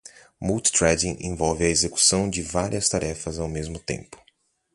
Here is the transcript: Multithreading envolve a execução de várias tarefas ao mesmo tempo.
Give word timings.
Multithreading 0.41 1.17
envolve 1.19 1.61
a 1.63 1.69
execução 1.69 2.27
de 2.27 2.41
várias 2.41 2.89
tarefas 2.89 3.37
ao 3.37 3.47
mesmo 3.47 3.77
tempo. 3.77 4.17